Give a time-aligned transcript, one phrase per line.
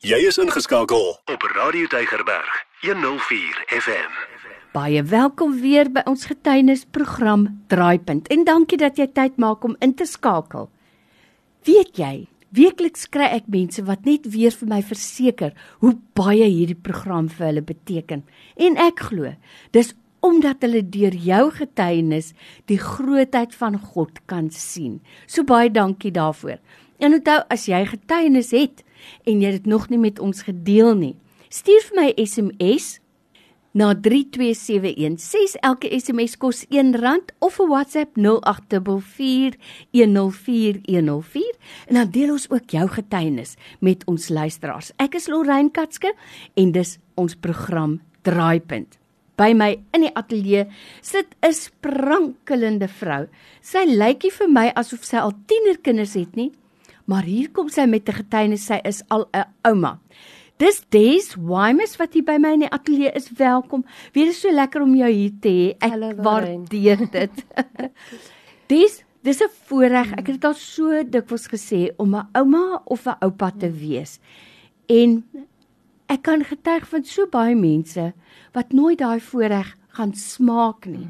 [0.00, 4.14] Jy is ingeskakel op Radio Deigerberg 104 FM.
[4.72, 9.92] Baie welkom weer by ons getuienisprogram Draaipunt en dankie dat jy tyd maak om in
[9.92, 10.70] te skakel.
[11.68, 12.14] Weet jy,
[12.56, 15.52] weekliks kry ek mense wat net weer vir my verseker
[15.84, 18.24] hoe baie hierdie program vir hulle beteken.
[18.56, 19.36] En ek glo,
[19.76, 19.92] dis
[20.24, 22.32] omdat hulle deur jou getuienis
[22.72, 25.02] die grootheid van God kan sien.
[25.28, 26.56] So baie dankie daarvoor.
[27.04, 28.80] En onthou as jy getuienis het,
[29.24, 31.16] en jy het dit nog nie met ons gedeel nie.
[31.48, 33.00] Stuur vir my SMS
[33.72, 35.56] na 32716.
[35.62, 38.20] Elke SMS kos R1 of 'n WhatsApp 0844104104
[41.86, 44.92] en dan deel ons ook jou getuienis met ons luisteraars.
[44.96, 46.14] Ek is Lorraine Katske
[46.54, 48.98] en dis ons program Draaipunt.
[49.36, 50.66] By my in die ateljee
[51.00, 53.26] sit 'n sprankelende vrou.
[53.60, 56.52] Sy lyk nie vir my asof sy al tienerkinders het nie,
[57.10, 59.98] maar hier kom sy met 'n getuienis sy is al 'n ouma.
[60.60, 63.30] Dis Des Wymes wat hier by my in die ateljee is.
[63.30, 63.84] Welkom.
[64.12, 65.68] Weer is so lekker om jou hier te hê.
[65.80, 67.44] Ek Hello, waardeer dit.
[68.70, 70.12] Des, dis 'n voorreg.
[70.12, 74.20] Ek het dit al so dikwels gesê om 'n ouma of 'n oupa te wees.
[74.86, 75.24] En
[76.08, 78.12] ek kan getuig van so baie mense
[78.52, 81.08] wat nooit daai voorreg gaan smaak nie.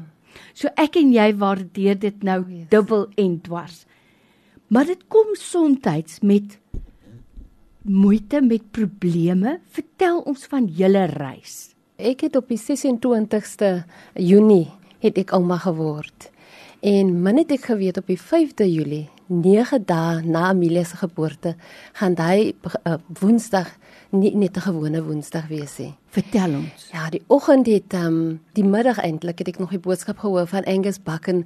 [0.53, 3.85] So ek en jy waardeer dit nou oh, dubbel en dwars.
[4.71, 6.59] Maar dit kom soms met
[7.81, 9.59] moeite met probleme.
[9.67, 11.75] Vertel ons van julle reis.
[11.99, 13.83] Ek het op die 26ste
[14.15, 14.71] Junie
[15.03, 16.29] het ek ouma geword.
[16.79, 21.55] En min het ek geweet op die 5de Julie, 9 dae na Amelia se geboorte,
[21.99, 22.55] gaan daai
[22.87, 23.75] uh, Woensdag
[24.11, 25.93] nie net 'n gewone Woensdag wees nie.
[26.09, 26.89] Vertel ons.
[26.91, 30.47] Ja, die oggend het ehm um, die middag eintlik het ek nog die boodskap gehoor
[30.47, 31.45] van Angus Bakken,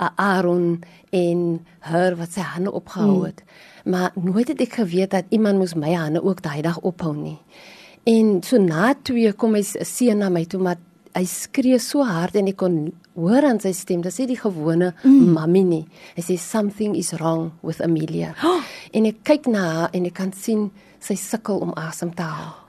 [0.00, 3.24] uh, Aaron en her wat sy hande opgehou hmm.
[3.24, 3.42] het.
[3.44, 3.92] Hmm.
[3.92, 7.38] Maar nooit het ek geweet dat iemand moes my hande ook daai dag ophou nie.
[8.04, 10.76] En so na 2 kom hy seun na my toe maar
[11.16, 14.92] hy skree so hard en ek kon hoor aan sy stem dat sy die gewone
[15.02, 15.32] mm.
[15.32, 15.84] mammy nie.
[16.16, 18.34] Hy sê something is wrong with Amelia.
[18.44, 18.60] Oh.
[18.96, 20.70] En ek kyk na haar en ek kan sien
[21.00, 22.66] sy sukkel om asem te haal.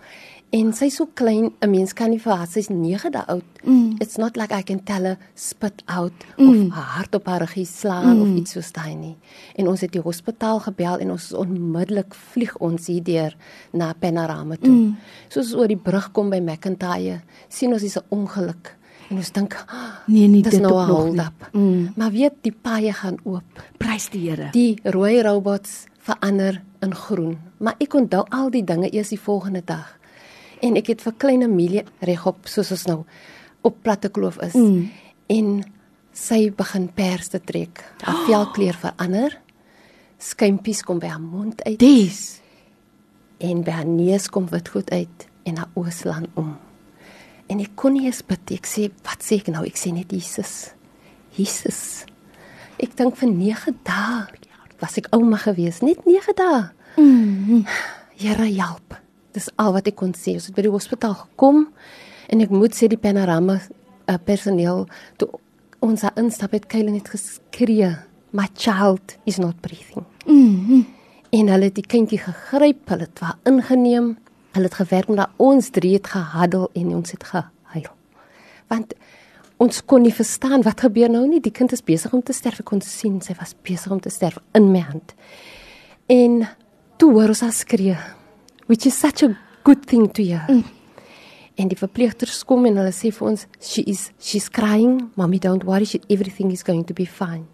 [0.56, 3.44] En sy's so klein, 'n mens kan nie vir haar, sy's 9 dae oud.
[3.64, 3.98] Mm.
[4.00, 6.50] It's not like I can tell her spit out mm.
[6.50, 8.22] of haar hart op haar rug slaan mm.
[8.22, 9.18] of iets so daai nie.
[9.56, 13.36] En ons het die hospitaal gebel en ons onmiddellik vlieg ons hier deur
[13.74, 14.72] na Panorama toe.
[14.72, 14.96] Mm.
[15.28, 18.78] Soos oor die brug kom by McIntyre, sien ons dis 'n ongeluk.
[19.10, 19.66] En ons dink,
[20.08, 21.22] nee nee, dit nou nog nie.
[21.52, 21.92] Mm.
[21.96, 23.64] Maar weet die paaie gaan oop.
[23.78, 24.50] Prys die Here.
[24.52, 27.38] Die rooi robots verander in groen.
[27.58, 29.96] Maar ek onthou al die dinge eers die volgende dag.
[30.64, 33.00] En ek het vir klein Amelia regop soos ons nou
[33.68, 34.56] op platte kloof is.
[34.56, 34.88] Mm.
[35.34, 35.50] En
[36.18, 37.84] sy begin pers te trek.
[38.06, 39.38] Haar velkleur verander.
[40.18, 41.78] Skuimpies kom by haar mond uit.
[41.82, 42.40] Dis.
[43.44, 46.56] En by haar neus kom wit goed uit en haar oë slaan om.
[47.48, 48.58] En ek kon nie eens bid.
[48.58, 50.74] Ek sê, "Wat sê ek nou?" Ek sê net Jesus.
[51.38, 52.06] Jesus.
[52.80, 54.47] Ek dink vir 9 dae
[54.82, 56.64] was ek ouma gewees, net 9 dae.
[56.98, 57.66] Mm.
[58.18, 58.98] Here help.
[59.34, 60.36] Dis al wat ek kon sê.
[60.38, 61.68] Ons het by die hospitaal gekom
[62.28, 64.86] en ek moet sê die panorama uh, personeel
[65.22, 65.30] toe
[65.86, 67.96] ons instap het Kyle net geskree,
[68.32, 70.86] "My child is not breathing." Mm.
[71.30, 74.18] En hulle het die kindjie gegryp, hulle het haar ingeneem.
[74.52, 77.92] Hulle het gewerk met ons drie het gehuddel en ons het gehuil.
[78.68, 78.94] Want
[79.58, 81.42] ons kon nie verstaan wat gebeur nou nie.
[81.42, 82.62] Die kind is besig om te sterf.
[82.62, 85.16] Ek kon sien sy was besig om te sterf in my hand.
[86.08, 86.44] En
[86.98, 87.98] toe hoor ons haar skree,
[88.68, 89.34] which is such a
[89.66, 90.46] good thing to hear.
[90.48, 90.64] Mm.
[91.58, 95.66] En die verpleegsters kom en hulle sê vir ons, she is she's crying, mommy don't
[95.66, 97.48] worry, she, everything is going to be fine.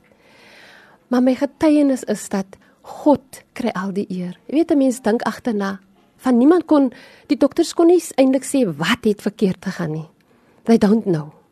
[1.08, 4.36] Maar my getuienis is dat God kry al die eer.
[4.50, 5.80] Jy weet 'n mens dink agterna,
[6.18, 6.92] van niemand kon
[7.28, 10.10] die dokters kon nie eintlik sê wat het verkeerd gegaan nie.
[10.66, 11.43] They don't know.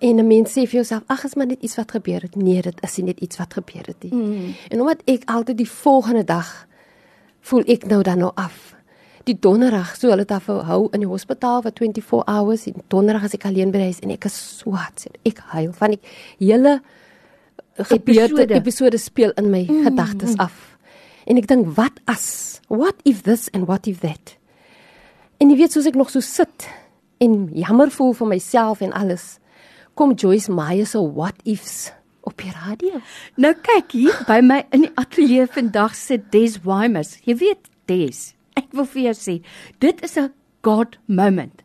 [0.00, 2.36] En 'n mens sê vir jouself, ag, is maar net iets wat gebeur het.
[2.36, 4.14] Nee, dit is nie net iets wat gebeur het nie.
[4.14, 4.54] Mm.
[4.68, 6.66] En omdat ek altyd die volgende dag
[7.40, 8.74] voel ek nou dan nou af.
[9.24, 12.62] Die donderdag, so hulle af hou in die hospitaal vir 24 hours.
[12.64, 15.06] Die donderdag as ek alleen by huis en ek is swat.
[15.22, 16.00] Ek huil van die
[16.38, 16.80] hele
[17.76, 19.82] gebeurde episode, episode speel in my mm.
[19.84, 20.78] gedagtes af.
[21.26, 22.60] En ek dink, wat as?
[22.68, 24.36] What if this and what if that?
[25.36, 26.68] En jy weet soos ek nog so sit
[27.20, 29.36] en jammer voel vir myself en alles
[30.00, 31.90] kom Joyce Meyer se what ifs
[32.24, 33.02] op die radio.
[33.36, 37.18] Nou kyk hier by my in die ateljee vandag sit Des Wymers.
[37.28, 39.34] Jy weet Des, ek wil vir jou sê,
[39.84, 40.32] dit is 'n
[40.64, 41.62] God moment.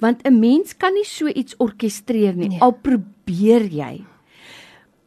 [0.00, 2.60] Want 'n mens kan nie so iets orkestreer nie, nee.
[2.60, 4.04] al probeer jy.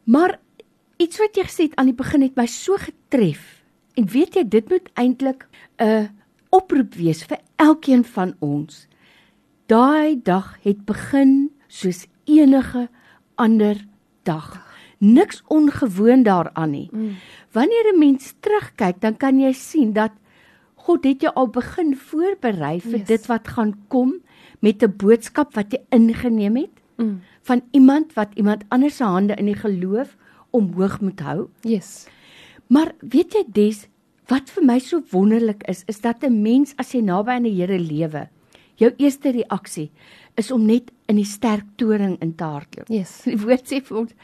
[0.04, 0.38] Maar
[0.98, 3.64] iets wat jy gesê het aan die begin het my so getref.
[3.96, 5.48] En weet jy, dit moet eintlik
[5.80, 6.10] 'n
[6.50, 8.86] oproep wees vir elkeen van ons.
[9.66, 12.88] Daai dag het begin soos enige
[13.34, 13.84] ander
[14.22, 14.66] dag.
[14.98, 16.88] Niks ongewoon daaraan nie.
[16.92, 17.16] Mm.
[17.52, 20.12] Wanneer 'n mens terugkyk, dan kan jy sien dat
[20.74, 23.06] God het jou al begin voorberei vir yes.
[23.06, 24.14] dit wat gaan kom
[24.60, 27.20] met 'n boodskap wat jy ingeneem het mm.
[27.42, 30.16] van iemand wat iemand anders se hande in die geloof
[30.50, 31.48] omhoog moet hou.
[31.60, 32.06] Yes.
[32.66, 33.86] Maar weet jy des
[34.28, 37.56] wat vir my so wonderlik is, is dat 'n mens as jy naby aan die
[37.60, 38.28] Here lewe,
[38.78, 39.90] jou eerste reaksie
[40.38, 42.90] is om net in die sterk toring in te hardloop.
[42.92, 43.22] Yes.
[43.26, 44.14] Die woord sê vir ons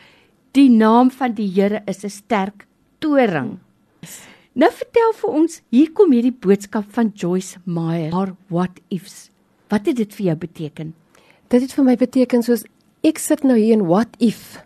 [0.55, 2.67] die naam van die Here is 'n sterk
[3.01, 3.59] toring.
[4.03, 4.21] Yes.
[4.55, 8.13] Nou vertel vir ons, hier kom hierdie boodskap van Joyce Meyer.
[8.13, 9.31] Haar what ifs.
[9.69, 10.95] Wat het dit vir jou beteken?
[11.49, 12.65] Dit het vir my beteken soos
[13.03, 14.63] ek sit nou hier in what if.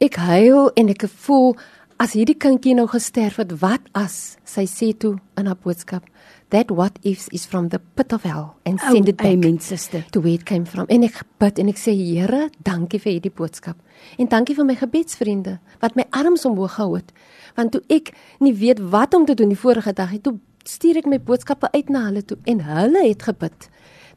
[0.00, 1.56] Ek huil en ek voel
[2.02, 6.04] as hierdie kindjie nou gesterf het, wat as sy sê toe in haar boodskap
[6.50, 9.58] that what ifs is from the pit of hell and oh, send it back amen,
[9.58, 10.04] sister.
[10.12, 10.86] to where it came from.
[10.88, 13.78] En ek bid en ek sê Here, dankie vir hierdie boodskap.
[14.20, 17.10] En dankie vir my gebedsvriende wat my arms omhoog gehou het.
[17.58, 18.12] Want toe ek
[18.44, 21.70] nie weet wat om te doen die vorige dag, het toe stuur ek my boodskappe
[21.74, 23.70] uit na hulle toe en hulle het gebid.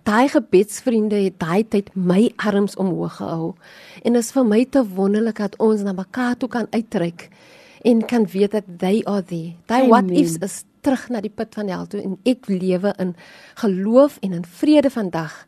[0.08, 3.54] Daai gebedsvriende het daai tyd my arms omhoog gehou.
[4.04, 7.32] En dit is vir my te wonderlik dat ons na mekaar toe kan uitreik
[7.84, 9.56] en kan weet dat they are there.
[9.66, 13.16] Daai what ifs is terug na die put van hel toe en ek lewe in
[13.62, 15.46] geloof en in vrede vandag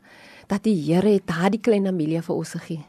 [0.48, 2.82] dat die Here het daardie klein Amelia vir ons gegee.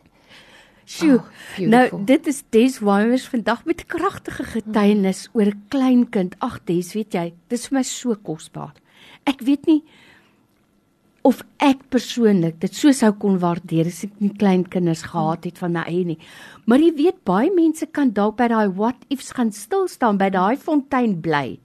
[0.86, 1.22] Sjoe.
[1.22, 5.40] Oh, nou dit is Des Wimers vandag met kragtige getuienis mm.
[5.40, 6.36] oor 'n klein kind.
[6.40, 8.74] Ag Des, weet jy, dit is vir my so kosbaar.
[9.24, 9.84] Ek weet nie
[11.24, 15.60] of ek persoonlik dit so sou kon waardeer as ek nie klein kinders gehad het
[15.62, 16.18] van my eie nie.
[16.68, 20.30] Maar jy weet baie mense kan dalk by daai what ifs gaan stil staan by
[20.34, 21.60] daai fontein bly.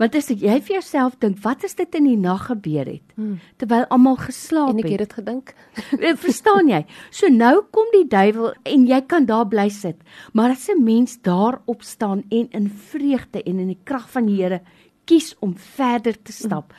[0.00, 3.38] Want as jy vir jouself dink, wat is dit in die nag gebeur het hmm.
[3.62, 4.82] terwyl almal geslaap het?
[4.82, 5.54] En ek het dit gedink.
[6.06, 6.82] Eh, verstaan jy?
[7.14, 10.02] So nou kom die duiwel en jy kan daar bly sit.
[10.34, 14.26] Maar as 'n mens daar op staan en in vreugde en in die krag van
[14.26, 14.60] die Here
[15.06, 16.74] kies om verder te stap.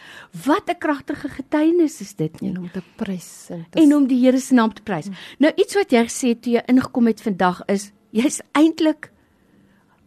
[0.46, 4.20] Wat 'n kragtige getuienis is dit nie en om te prys en, en om die
[4.26, 5.10] Here se naam te prys.
[5.40, 9.12] Nou iets wat jy gesê het toe jy ingekom het vandag is jy's eintlik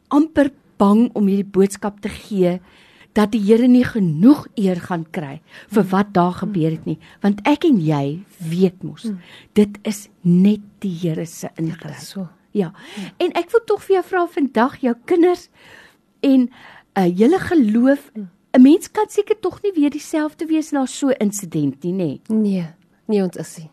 [0.09, 2.61] amper bang om hierdie boodskap te gee
[3.13, 7.41] dat die Here nie genoeg eer gaan kry vir wat daar gebeur het nie want
[7.49, 9.09] ek en jy weet mos
[9.55, 11.99] dit is net die Here se ingryp.
[12.01, 12.29] So.
[12.53, 12.73] Ja.
[13.19, 15.49] En ek wil tog vir jou vra vandag jou kinders
[16.27, 16.49] en
[16.99, 18.11] uh, hele geloof
[18.51, 22.21] 'n mens kan seker tog nie weer dieselfde wees na so 'n insident nie, nê?
[22.27, 22.41] Nee.
[22.41, 22.67] nee,
[23.07, 23.71] nie ons is nie.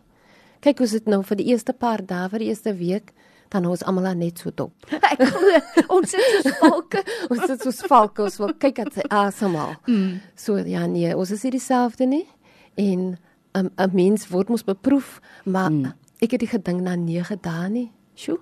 [0.59, 3.13] Kyk hoe dit nou vir die eerste paar dae, vir die eerste week,
[3.49, 4.73] dan ons almal net so dop.
[5.11, 9.05] Ek glo ons sit soos valke, ons sit soos valke, ons wil kyk at sy
[9.09, 9.75] asemhaal.
[9.87, 10.19] Mm.
[10.35, 12.27] So ja nee, ons is nie dieselfde nie.
[12.75, 13.17] En
[13.57, 15.93] 'n 'n mens word mos beproef, maar mm.
[16.21, 17.91] ek het die gedink na 9 dae nie.
[18.15, 18.37] Sjoe,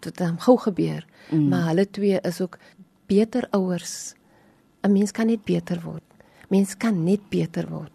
[0.00, 1.06] dit het gou gebeur.
[1.30, 1.48] Mm.
[1.48, 2.58] Maar hulle twee is ook
[3.06, 4.14] beter ouers
[4.88, 6.04] 'n mens kan net beter word.
[6.48, 7.92] Mens kan net beter word.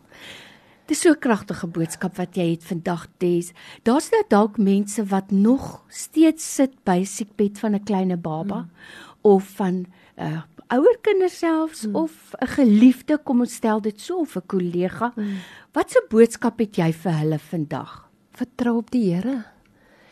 [0.86, 3.51] Dis so 'n kragtige boodskap wat jy het vandag Des.
[3.84, 8.69] Daar's nou dalk mense wat nog steeds sit by siekbed van 'n klein baba mm.
[9.22, 9.88] of van 'n
[10.18, 11.95] uh, ouer kinders selfs mm.
[11.95, 15.13] of 'n geliefde, kom ons stel dit so of 'n kollega.
[15.16, 15.38] Mm.
[15.72, 18.09] Wat 'n boodskap het jy vir hulle vandag?
[18.31, 19.45] Vertrou op die Here.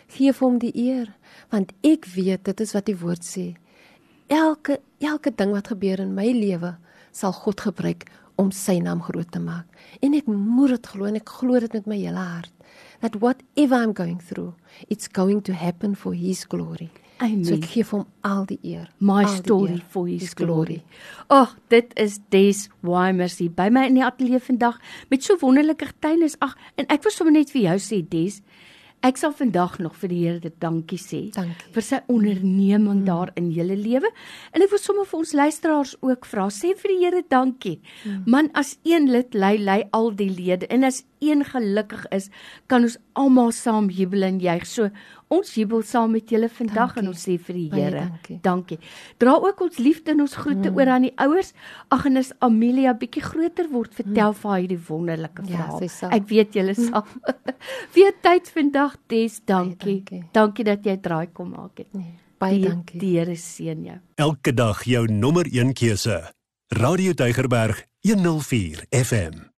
[0.08, 1.14] Geef hom die eer,
[1.50, 3.56] want ek weet dit is wat die woord sê
[4.32, 6.76] elke elke ding wat gebeur in my lewe
[7.12, 8.08] sal God gebruik
[8.40, 9.68] om sy naam groot te maak.
[10.02, 12.54] En ek moet dit glo en ek glo dit met my hele hart
[13.02, 14.54] that whatever I'm going through,
[14.88, 16.90] it's going to happen for his glory.
[17.22, 17.44] Amen.
[17.46, 18.88] So ek gee hom al die eer.
[18.98, 20.80] My story eer, for his, his glory.
[21.28, 24.80] Ag, oh, dit is Des Wimers hier by my in die ateljee vandag
[25.12, 26.38] met so wonderlike getuienis.
[26.42, 28.40] Ag, en ek wil sommer net vir jou sê Des,
[29.02, 31.72] Ek sal vandag nog vir die Here dit dankie sê dankie.
[31.74, 33.06] vir sy onderneming mm.
[33.08, 34.12] daar in julle lewe.
[34.54, 37.80] En ek wil sommer vir ons luisteraars ook vra, sê vir die Here dankie.
[38.06, 38.20] Mm.
[38.30, 42.30] Man, as een lid lei lei al die lede en as een gelukkig is,
[42.70, 44.70] kan ons almal saam jubel en juig.
[44.70, 44.92] So
[45.32, 47.02] ons jubel saam met julle vandag dankie.
[47.02, 48.38] en ons sê vir die Here dankie.
[48.44, 48.78] dankie.
[49.22, 50.78] Dra ook ons liefde en ons groete mm.
[50.78, 51.54] oor aan die ouers.
[51.90, 54.40] Ag en as Amelia bietjie groter word, vertel mm.
[54.42, 55.86] vir haar hierdie wonderlike ja, verhaal.
[55.88, 56.90] Ja, ek weet julle mm.
[56.90, 57.38] sal.
[57.96, 60.02] Weer tyd vandag, Des, dankie.
[60.02, 60.26] dankie.
[60.36, 61.90] Dankie dat jy draai kom maak het.
[61.96, 63.00] Nee, baie die, dankie.
[63.02, 63.98] Die Here seën jou.
[64.28, 66.20] Elke dag jou nommer 1 keuse.
[66.72, 69.52] Radio Deugerberg 104 FM.